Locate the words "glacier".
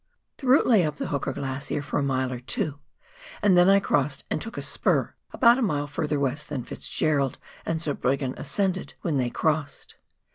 1.31-1.83